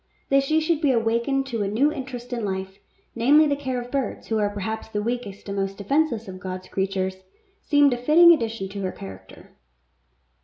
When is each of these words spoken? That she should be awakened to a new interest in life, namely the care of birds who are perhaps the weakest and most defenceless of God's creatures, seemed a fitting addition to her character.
That 0.29 0.41
she 0.41 0.59
should 0.59 0.81
be 0.81 0.89
awakened 0.91 1.45
to 1.45 1.61
a 1.61 1.67
new 1.67 1.91
interest 1.91 2.33
in 2.33 2.43
life, 2.43 2.79
namely 3.13 3.45
the 3.45 3.55
care 3.55 3.79
of 3.79 3.91
birds 3.91 4.29
who 4.29 4.39
are 4.39 4.49
perhaps 4.49 4.87
the 4.87 4.99
weakest 4.99 5.47
and 5.47 5.55
most 5.55 5.77
defenceless 5.77 6.27
of 6.27 6.39
God's 6.39 6.69
creatures, 6.69 7.17
seemed 7.61 7.93
a 7.93 7.97
fitting 7.97 8.33
addition 8.33 8.67
to 8.69 8.81
her 8.81 8.91
character. 8.91 9.51